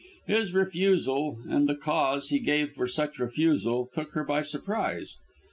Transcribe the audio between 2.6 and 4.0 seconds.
for such refusal,